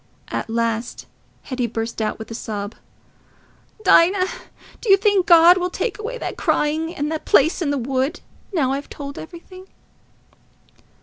[0.29, 1.05] At last
[1.43, 2.73] Hetty burst out, with a sob,
[3.83, 4.25] "Dinah,
[4.81, 8.19] do you think God will take away that crying and the place in the wood,
[8.51, 9.67] now I've told everything?"